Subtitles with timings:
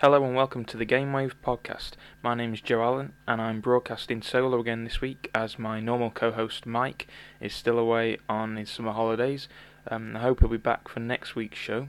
[0.00, 1.94] Hello and welcome to the Gamewave podcast.
[2.22, 6.12] My name is Joe Allen and I'm broadcasting solo again this week as my normal
[6.12, 7.08] co host Mike
[7.40, 9.48] is still away on his summer holidays.
[9.88, 11.88] Um, I hope he'll be back for next week's show.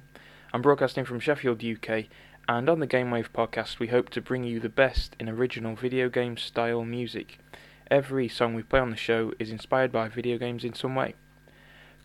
[0.52, 2.06] I'm broadcasting from Sheffield, UK,
[2.48, 6.10] and on the Gamewave podcast we hope to bring you the best in original video
[6.10, 7.38] game style music.
[7.92, 11.14] Every song we play on the show is inspired by video games in some way.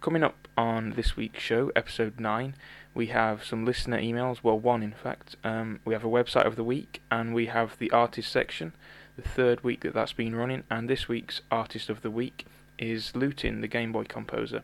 [0.03, 2.55] Coming up on this week's show, episode 9,
[2.95, 5.37] we have some listener emails, well, one in fact.
[5.43, 8.73] Um, we have a website of the week, and we have the artist section,
[9.17, 12.47] the third week that that's been running, and this week's artist of the week
[12.79, 14.63] is Lutin, the Game Boy composer.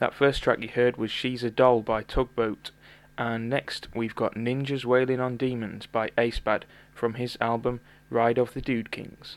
[0.00, 2.72] That first track you heard was She's a Doll by Tugboat,
[3.16, 6.62] and next we've got Ninjas Wailing on Demons by Acebad
[6.94, 9.36] from his album Ride of the Dude Kings.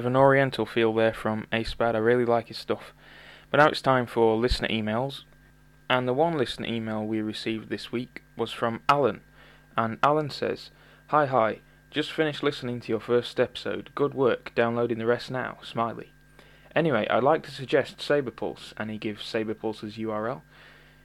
[0.00, 1.94] Of an oriental feel there from Acebad.
[1.94, 2.94] I really like his stuff.
[3.50, 5.24] But now it's time for listener emails.
[5.90, 9.20] And the one listener email we received this week was from Alan.
[9.76, 10.70] And Alan says,
[11.08, 11.58] Hi hi,
[11.90, 13.90] just finished listening to your first episode.
[13.94, 15.58] Good work, downloading the rest now.
[15.62, 16.12] Smiley.
[16.74, 20.40] Anyway, I'd like to suggest Sabrepulse, and he gives Sabrepulse's URL.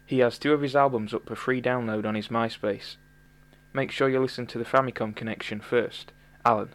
[0.06, 2.96] He has two of his albums up for free download on his MySpace.
[3.74, 6.14] Make sure you listen to the Famicom Connection first.
[6.46, 6.70] Alan.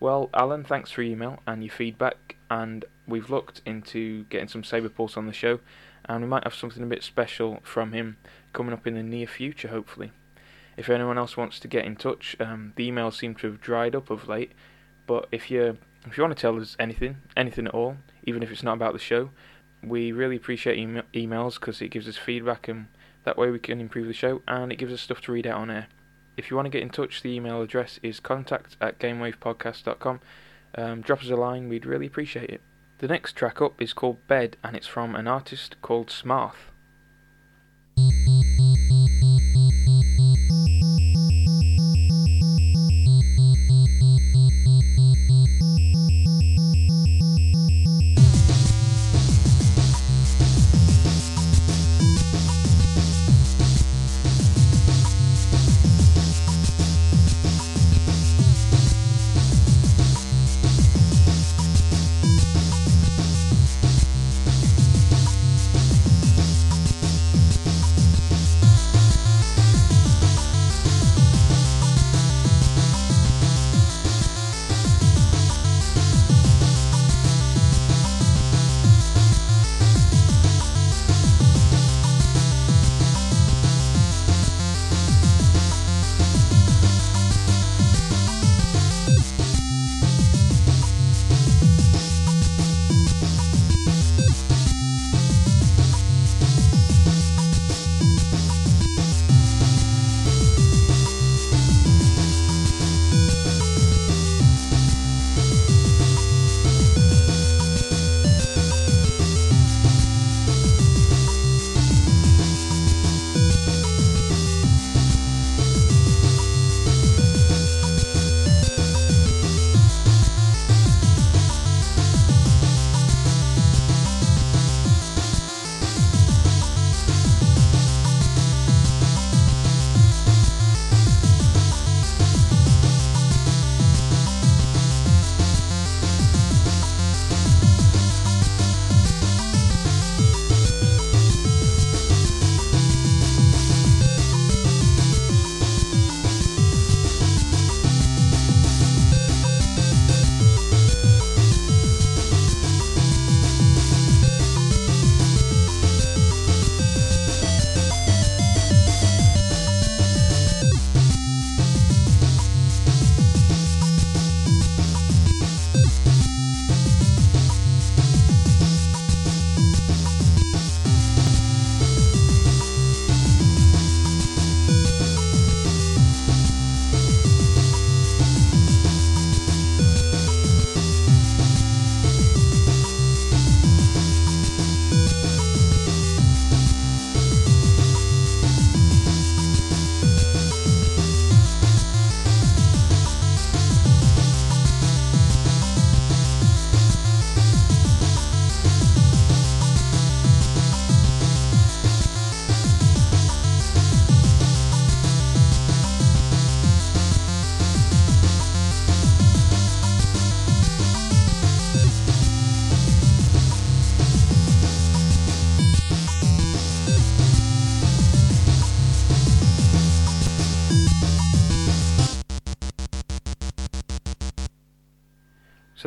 [0.00, 4.62] Well, Alan, thanks for your email and your feedback, and we've looked into getting some
[4.62, 5.58] Sabrepulse on the show,
[6.04, 8.16] and we might have something a bit special from him
[8.52, 10.12] coming up in the near future, hopefully.
[10.76, 13.96] If anyone else wants to get in touch, um, the emails seem to have dried
[13.96, 14.52] up of late,
[15.06, 18.50] but if you if you want to tell us anything, anything at all, even if
[18.52, 19.30] it's not about the show,
[19.82, 22.86] We really appreciate em- emails because it gives us feedback and
[23.24, 25.60] that way we can improve the show and it gives us stuff to read out
[25.60, 25.86] on air.
[26.38, 30.20] If you want to get in touch, the email address is contact at gamewavepodcast.com.
[30.76, 32.60] Um, drop us a line, we'd really appreciate it.
[32.98, 36.70] The next track up is called Bed and it's from an artist called Smarth.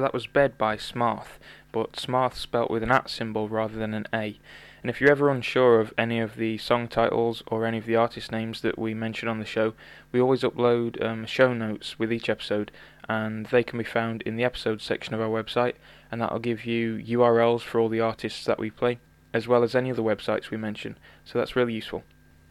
[0.01, 1.38] That was Bed by Smarth,
[1.72, 4.39] but Smarth spelt with an at symbol rather than an A.
[4.81, 7.98] And if you're ever unsure of any of the song titles or any of the
[7.98, 9.75] artist names that we mention on the show,
[10.12, 12.72] we always upload um, show notes with each episode,
[13.08, 15.75] and they can be found in the episodes section of our website,
[16.12, 18.98] and that'll give you URLs for all the artists that we play,
[19.36, 20.98] as well as any other websites we mention.
[21.25, 22.03] So that's really useful.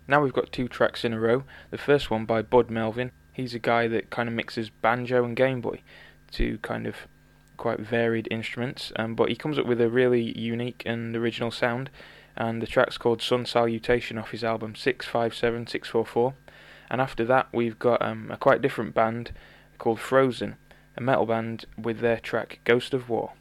[0.07, 1.43] Now we've got two tracks in a row.
[1.73, 3.11] The first one by Bud Melvin.
[3.33, 5.83] He's a guy that kind of mixes banjo and Game Boy
[6.33, 7.09] to kind of
[7.61, 11.91] quite varied instruments, um, but he comes up with a really unique and original sound.
[12.37, 16.35] And the track's called Sun Salutation off his album 657644.
[16.91, 19.33] And after that, we've got um, a quite different band
[19.79, 20.57] called Frozen,
[20.97, 23.33] a metal band with their track Ghost of War.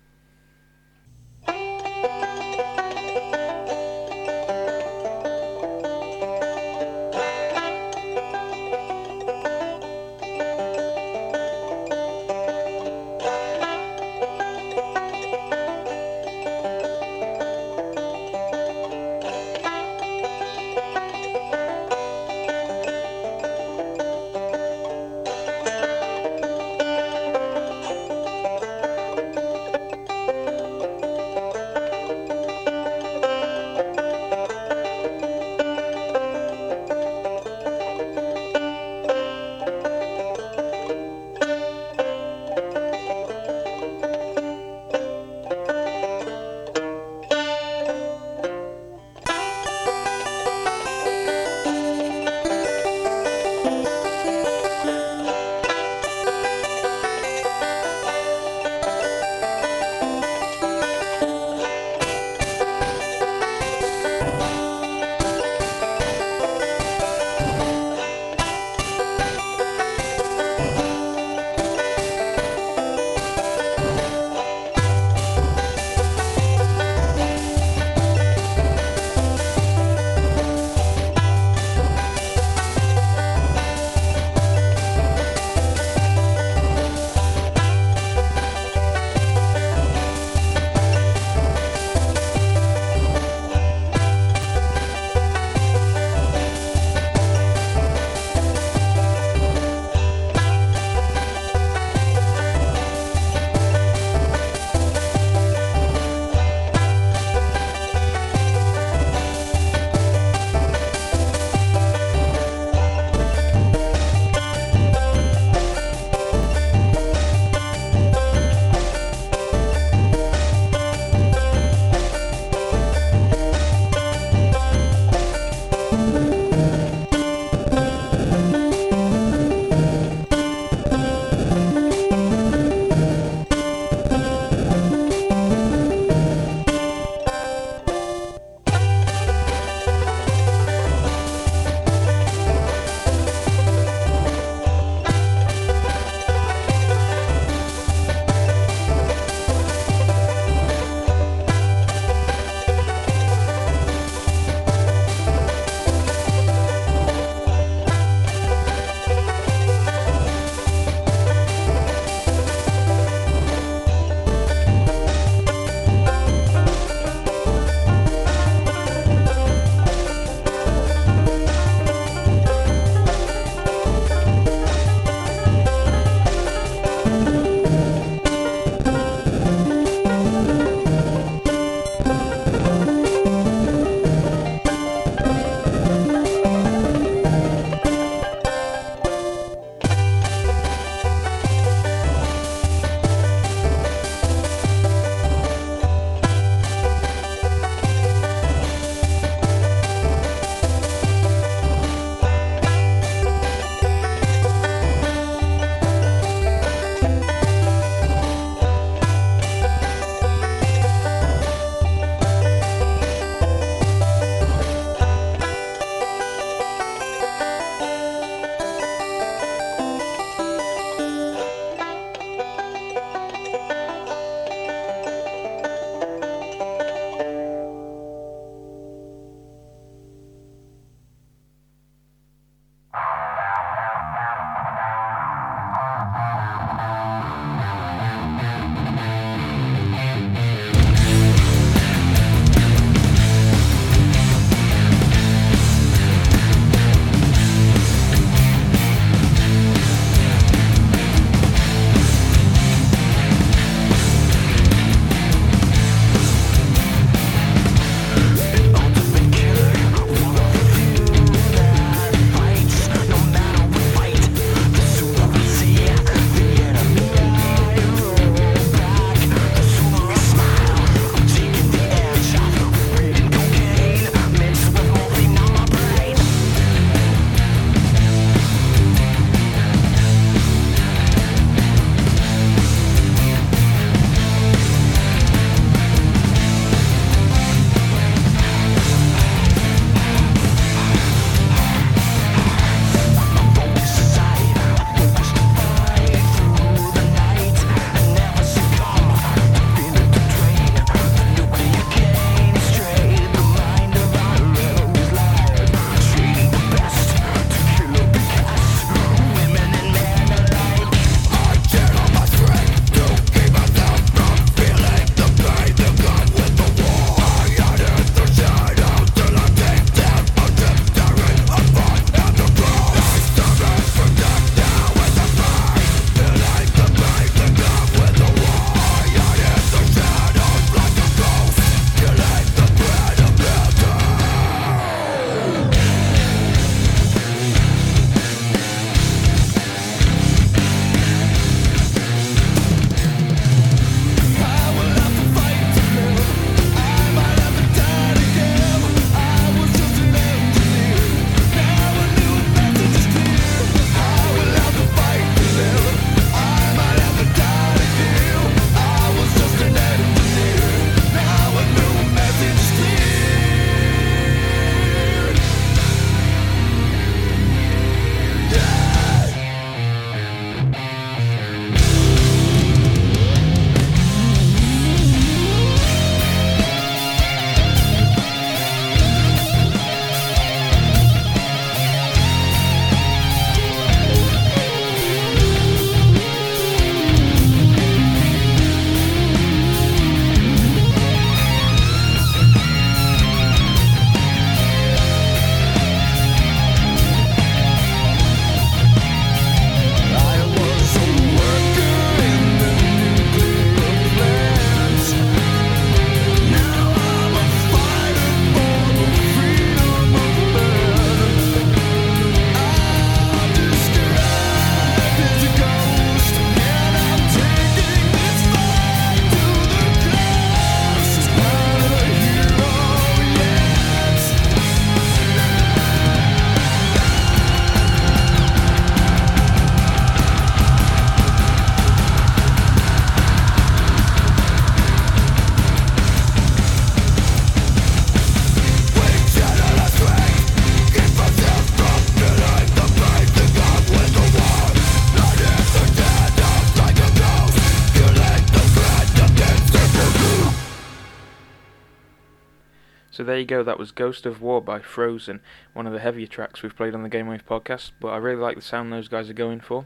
[453.39, 455.39] There you go, that was Ghost of War by Frozen,
[455.71, 458.41] one of the heavier tracks we've played on the Game Wave podcast, but I really
[458.41, 459.85] like the sound those guys are going for.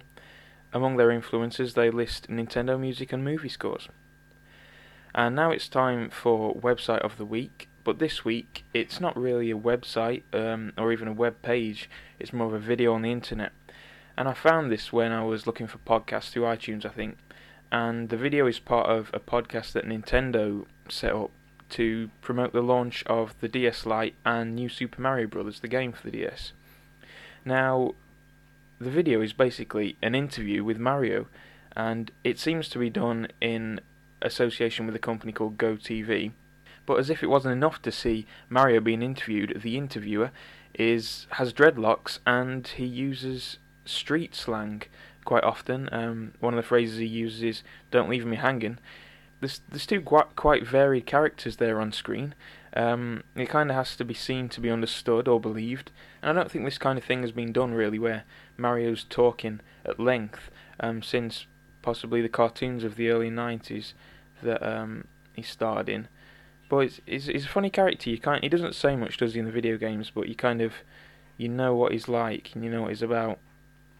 [0.73, 3.89] Among their influences, they list Nintendo music and movie scores.
[5.13, 9.51] And now it's time for Website of the Week, but this week it's not really
[9.51, 13.11] a website um, or even a web page, it's more of a video on the
[13.11, 13.51] internet.
[14.17, 17.19] And I found this when I was looking for podcasts through iTunes, I think.
[17.71, 21.29] And the video is part of a podcast that Nintendo set up
[21.69, 25.91] to promote the launch of the DS Lite and New Super Mario Bros., the game
[25.91, 26.53] for the DS.
[27.45, 27.93] Now,
[28.79, 31.27] the video is basically an interview with Mario,
[31.75, 33.79] and it seems to be done in
[34.21, 36.31] association with a company called GoTV.
[36.85, 40.31] But as if it wasn't enough to see Mario being interviewed, the interviewer
[40.73, 44.83] is has dreadlocks and he uses street slang
[45.23, 45.87] quite often.
[45.91, 48.79] Um, one of the phrases he uses is "Don't leave me hanging,"
[49.43, 52.33] there's there's two quite quite varied characters there on screen.
[52.75, 56.41] Um, it kind of has to be seen to be understood or believed, and I
[56.41, 58.23] don't think this kind of thing has been done really, where
[58.57, 61.45] Mario's talking at length um, since
[61.81, 63.93] possibly the cartoons of the early '90s
[64.41, 66.07] that um, he starred in.
[66.69, 68.09] But it's, it's, it's a funny character.
[68.09, 68.43] You can't.
[68.43, 70.09] He doesn't say much, does he, in the video games?
[70.09, 70.73] But you kind of
[71.37, 73.37] you know what he's like and you know what he's about.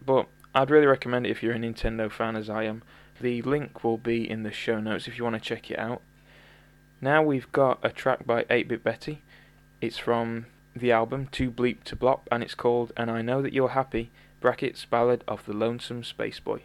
[0.04, 2.84] But I'd really recommend it if you're a Nintendo fan, as I am.
[3.24, 6.02] The link will be in the show notes if you want to check it out.
[7.00, 9.22] Now we've got a track by 8-Bit Betty.
[9.80, 13.54] It's from the album Too Bleep to Blop and it's called And I Know That
[13.54, 16.64] You're Happy, brackets Ballad of the Lonesome Space Boy.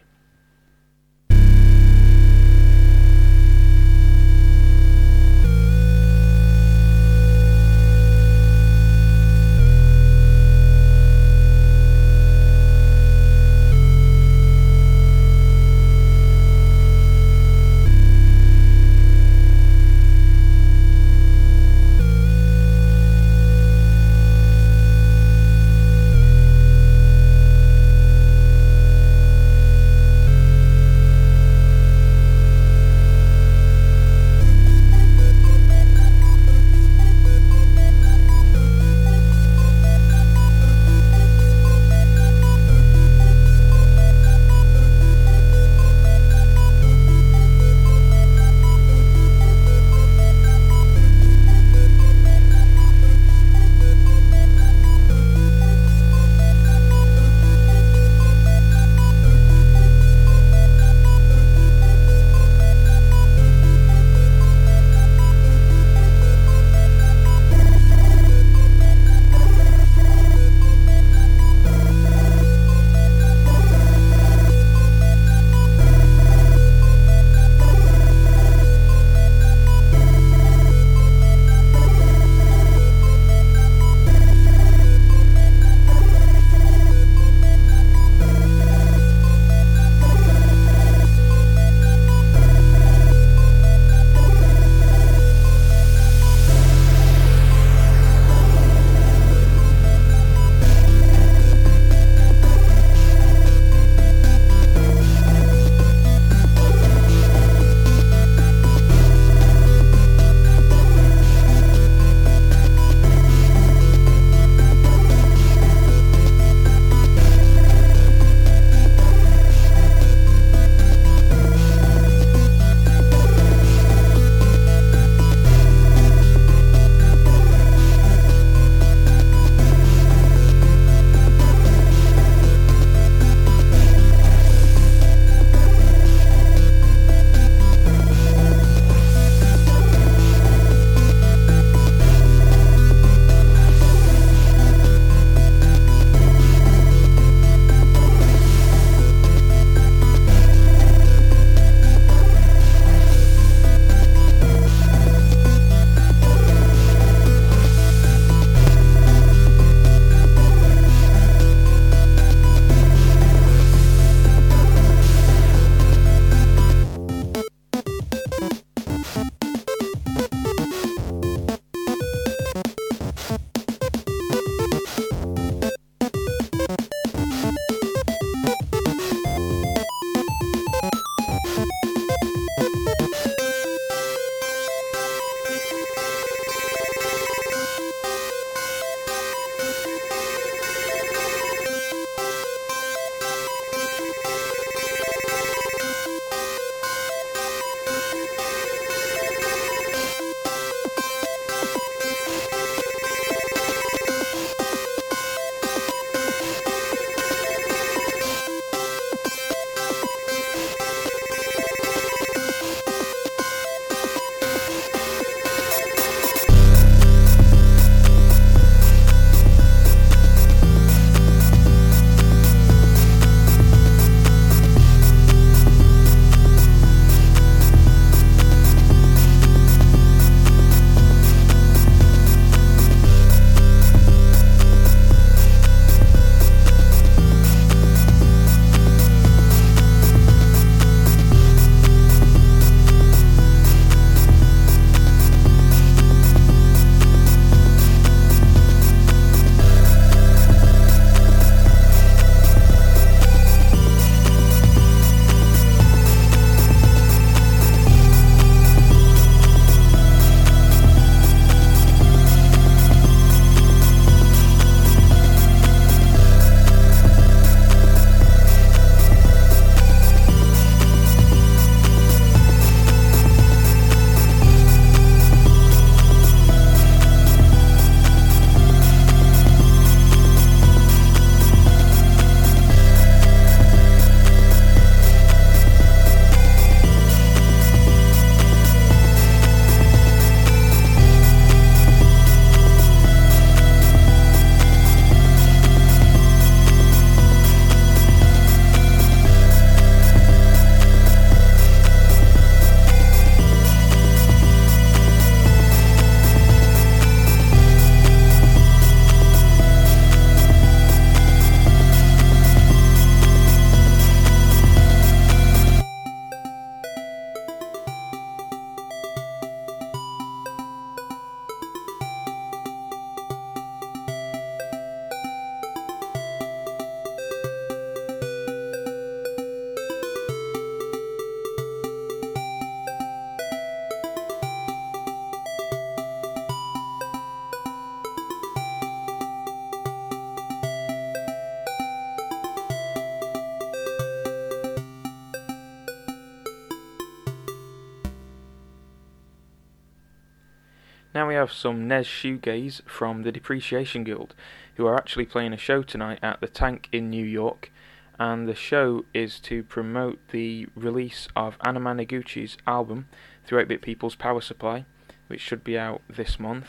[351.39, 354.35] Have some NES Shoegaze from the Depreciation Guild,
[354.75, 357.71] who are actually playing a show tonight at the Tank in New York,
[358.19, 363.07] and the show is to promote the release of Anamanaguchi's album,
[363.45, 364.83] Through 8-Bit People's Power Supply,
[365.27, 366.67] which should be out this month.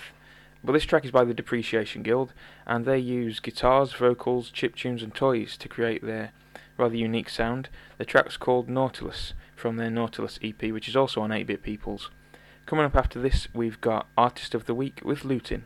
[0.63, 2.33] But this track is by the Depreciation Guild,
[2.65, 6.31] and they use guitars, vocals, chip tunes, and toys to create their
[6.79, 7.71] rather unique sound.
[7.99, 12.09] The track's called Nautilus from their Nautilus EP, which is also on 8-Bit People's.
[12.71, 15.63] Coming up after this, we've got Artist of the Week with Lutin.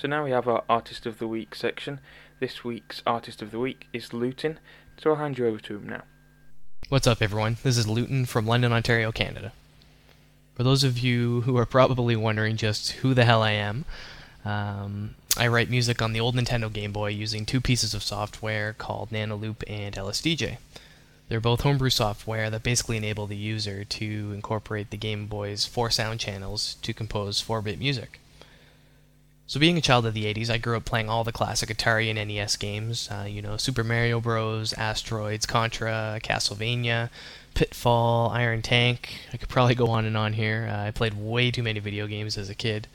[0.00, 2.00] So now we have our Artist of the Week section.
[2.38, 4.56] This week's Artist of the Week is Lutin,
[4.96, 6.04] so I'll hand you over to him now.
[6.88, 7.58] What's up, everyone?
[7.62, 9.52] This is Lutin from London, Ontario, Canada.
[10.54, 13.84] For those of you who are probably wondering just who the hell I am,
[14.42, 18.72] um, I write music on the old Nintendo Game Boy using two pieces of software
[18.72, 20.56] called Nanoloop and LSDJ.
[21.28, 25.90] They're both homebrew software that basically enable the user to incorporate the Game Boy's four
[25.90, 28.18] sound channels to compose 4 bit music.
[29.50, 32.08] So, being a child of the 80s, I grew up playing all the classic Atari
[32.08, 33.08] and NES games.
[33.10, 37.10] Uh, you know, Super Mario Bros., Asteroids, Contra, Castlevania,
[37.54, 39.22] Pitfall, Iron Tank.
[39.32, 40.68] I could probably go on and on here.
[40.70, 42.86] Uh, I played way too many video games as a kid.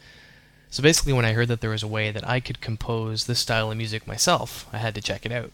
[0.69, 3.41] So, basically, when I heard that there was a way that I could compose this
[3.41, 5.51] style of music myself, I had to check it out.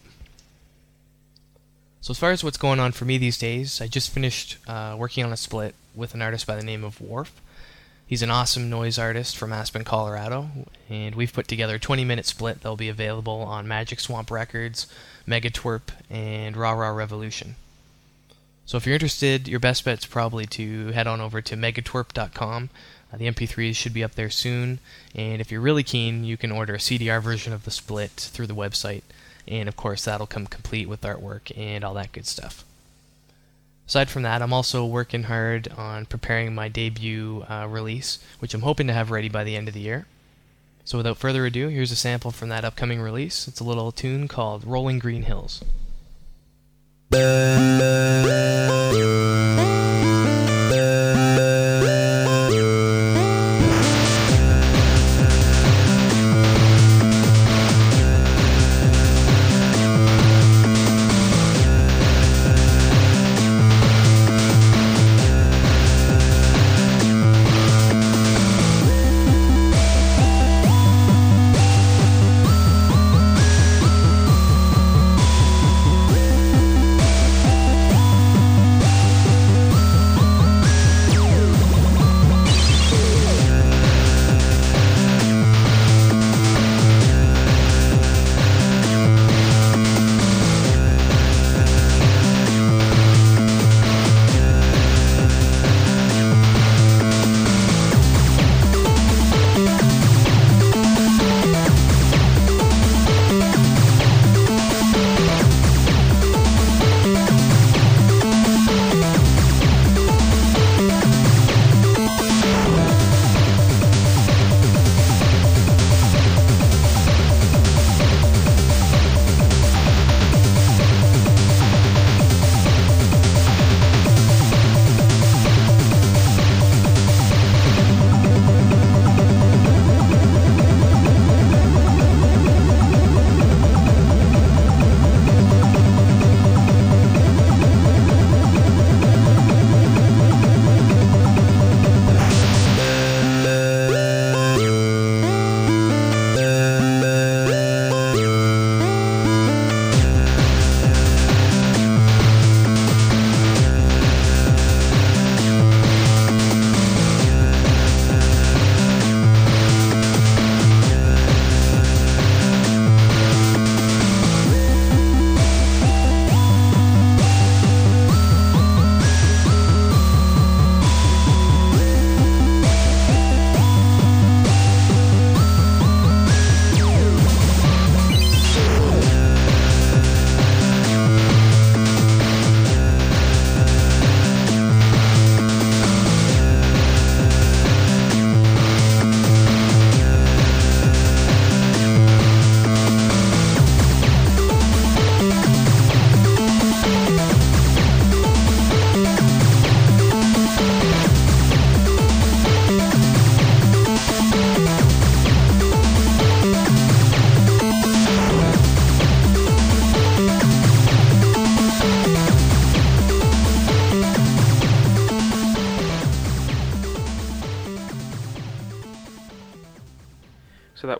[2.00, 4.94] So, as far as what's going on for me these days, I just finished uh,
[4.96, 7.42] working on a split with an artist by the name of Wharf.
[8.12, 10.50] He's an awesome noise artist from Aspen, Colorado,
[10.90, 14.86] and we've put together a 20 minute split that'll be available on Magic Swamp Records,
[15.26, 17.56] Megatwerp, and Raw Raw Revolution.
[18.66, 22.68] So if you're interested, your best bet's probably to head on over to megatwerp.com.
[23.10, 24.80] Uh, the MP3s should be up there soon,
[25.14, 28.46] and if you're really keen, you can order a CDR version of the split through
[28.46, 29.04] the website,
[29.48, 32.62] and of course that'll come complete with artwork and all that good stuff.
[33.92, 38.62] Aside from that, I'm also working hard on preparing my debut uh, release, which I'm
[38.62, 40.06] hoping to have ready by the end of the year.
[40.82, 43.46] So without further ado, here's a sample from that upcoming release.
[43.46, 45.62] It's a little tune called Rolling Green Hills.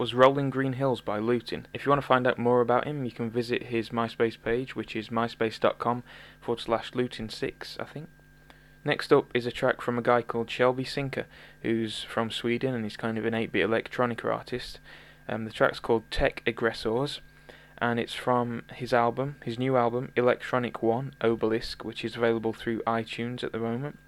[0.03, 1.67] was Rolling Green Hills by Lutin.
[1.73, 4.75] If you want to find out more about him, you can visit his MySpace page,
[4.75, 6.03] which is myspace.com
[6.41, 8.09] forward slash Lutin6, I think.
[8.85, 11.27] Next up is a track from a guy called Shelby Sinker,
[11.61, 14.81] who's from Sweden and he's kind of an 8 bit electronica artist.
[15.29, 17.21] Um, the track's called Tech Aggressors,
[17.79, 22.83] and it's from his album, his new album, Electronic One Obelisk, which is available through
[22.89, 24.01] iTunes at the moment.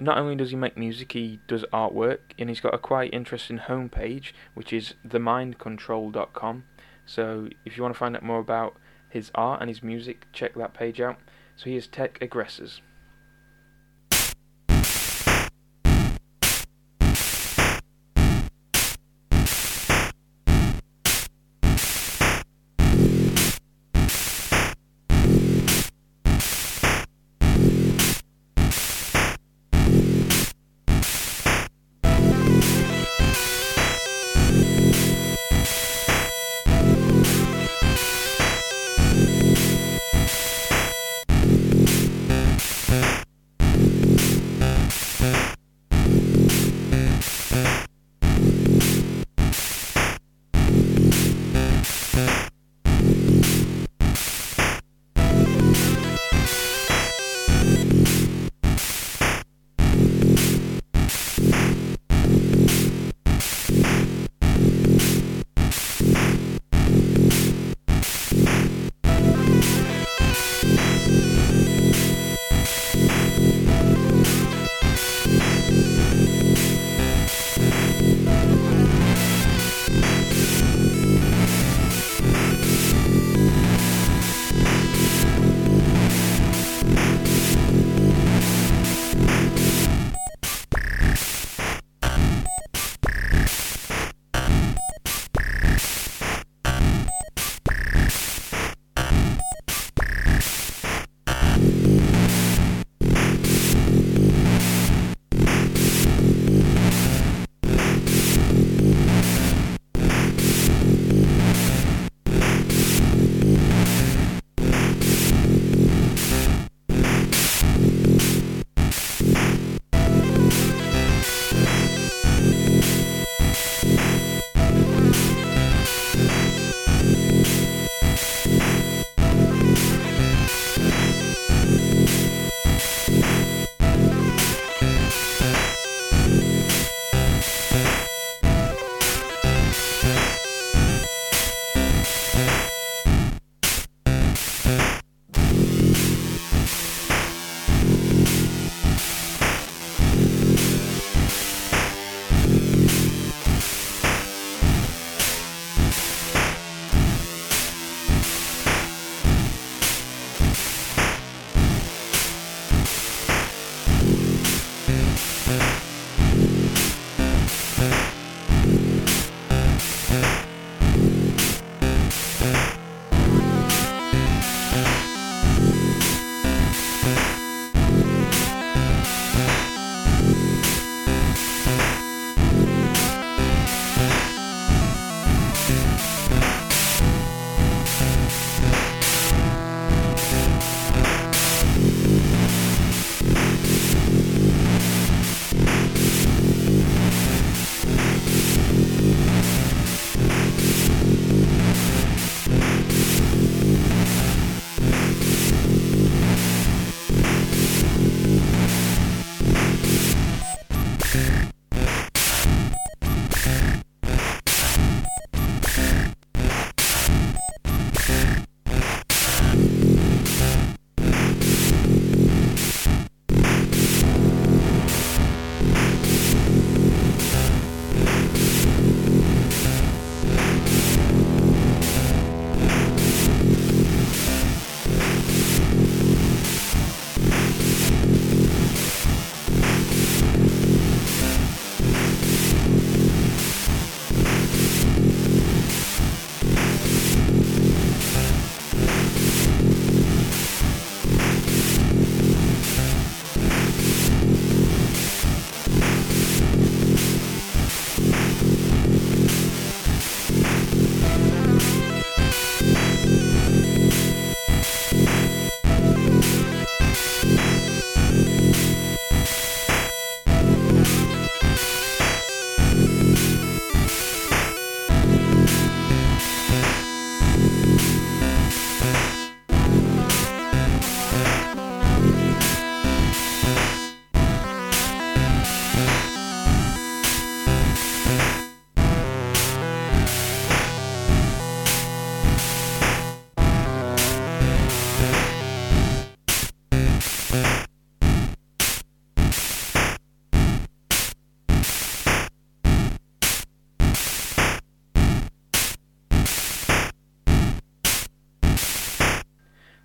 [0.00, 3.58] Not only does he make music, he does artwork, and he's got a quite interesting
[3.58, 6.64] homepage, which is themindcontrol.com.
[7.06, 8.76] So if you want to find out more about
[9.08, 11.18] his art and his music, check that page out.
[11.56, 12.80] So he is Tech Aggressors.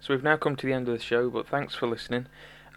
[0.08, 2.28] So we've now come to the end of the show, but thanks for listening.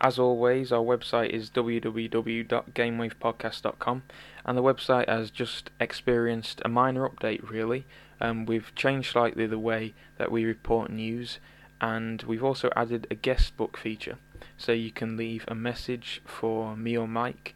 [0.00, 4.02] As always, our website is www.gamewavepodcast.com,
[4.44, 7.86] and the website has just experienced a minor update, really.
[8.20, 11.38] Um, we've changed slightly the way that we report news,
[11.80, 14.18] and we've also added a guest book feature,
[14.58, 17.54] so you can leave a message for me or Mike,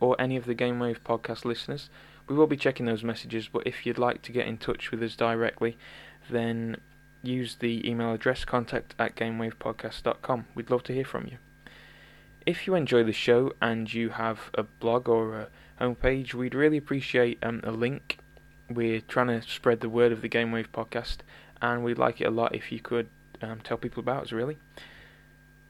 [0.00, 1.90] or any of the Gamewave podcast listeners.
[2.26, 5.00] We will be checking those messages, but if you'd like to get in touch with
[5.00, 5.76] us directly,
[6.28, 6.78] then
[7.22, 10.46] use the email address contact at gamewavepodcast.com.
[10.54, 11.38] We'd love to hear from you.
[12.44, 15.48] If you enjoy the show and you have a blog or a
[15.80, 18.18] homepage, we'd really appreciate um, a link.
[18.68, 21.18] We're trying to spread the word of the Gamewave podcast,
[21.60, 23.08] and we'd like it a lot if you could
[23.40, 24.58] um, tell people about us, really.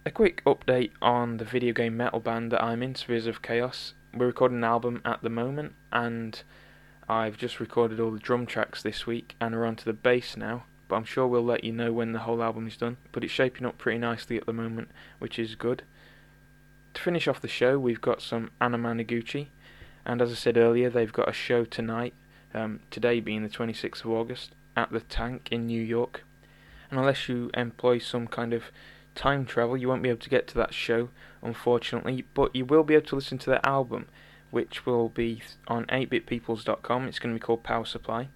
[0.06, 3.94] A quick update on the video game metal band that I'm in, Spheres of Chaos.
[4.14, 6.42] We're recording an album at the moment, and
[7.08, 10.36] I've just recorded all the drum tracks this week, and we're on to the bass
[10.36, 10.64] now.
[10.92, 12.98] But I'm sure we'll let you know when the whole album is done.
[13.12, 14.90] But it's shaping up pretty nicely at the moment,
[15.20, 15.84] which is good.
[16.92, 19.46] To finish off the show, we've got some Anamanaguchi,
[20.04, 22.12] and as I said earlier, they've got a show tonight,
[22.52, 26.24] um, today being the 26th of August, at the Tank in New York.
[26.90, 28.64] And unless you employ some kind of
[29.14, 31.08] time travel, you won't be able to get to that show,
[31.40, 34.08] unfortunately, but you will be able to listen to their album,
[34.50, 37.08] which will be on 8bitpeoples.com.
[37.08, 38.28] It's going to be called Power Supply.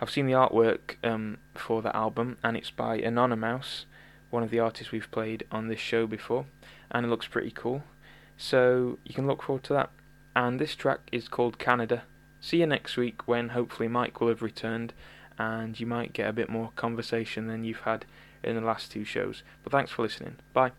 [0.00, 3.86] I've seen the artwork um, for that album, and it's by Anonymous,
[4.30, 6.46] one of the artists we've played on this show before,
[6.90, 7.82] and it looks pretty cool.
[8.36, 9.90] So you can look forward to that.
[10.36, 12.04] And this track is called Canada.
[12.40, 14.92] See you next week when hopefully Mike will have returned
[15.38, 18.04] and you might get a bit more conversation than you've had
[18.42, 19.42] in the last two shows.
[19.62, 20.36] But thanks for listening.
[20.52, 20.72] Bye.